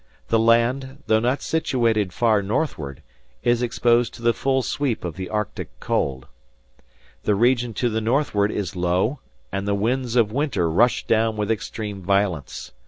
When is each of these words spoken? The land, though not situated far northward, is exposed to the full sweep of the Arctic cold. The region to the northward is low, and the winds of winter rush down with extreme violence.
The 0.29 0.39
land, 0.39 1.03
though 1.05 1.19
not 1.19 1.43
situated 1.43 2.11
far 2.11 2.41
northward, 2.41 3.03
is 3.43 3.61
exposed 3.61 4.15
to 4.15 4.23
the 4.23 4.33
full 4.33 4.63
sweep 4.63 5.05
of 5.05 5.15
the 5.15 5.29
Arctic 5.29 5.69
cold. 5.79 6.25
The 7.21 7.35
region 7.35 7.75
to 7.75 7.87
the 7.87 8.01
northward 8.01 8.49
is 8.49 8.75
low, 8.75 9.19
and 9.51 9.67
the 9.67 9.75
winds 9.75 10.15
of 10.15 10.31
winter 10.31 10.71
rush 10.71 11.05
down 11.05 11.37
with 11.37 11.51
extreme 11.51 12.01
violence. 12.01 12.71